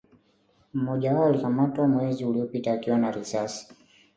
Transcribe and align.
mmoja 0.73 1.13
wao 1.13 1.25
alikamatwa 1.25 1.87
mwezi 1.87 2.25
uliopita 2.25 2.73
akiwa 2.73 2.97
na 2.97 3.11
risasi 3.11 3.67